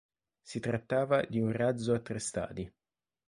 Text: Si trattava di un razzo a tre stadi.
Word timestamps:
Si 0.41 0.59
trattava 0.59 1.23
di 1.29 1.39
un 1.39 1.51
razzo 1.51 1.93
a 1.93 1.99
tre 1.99 2.17
stadi. 2.17 2.67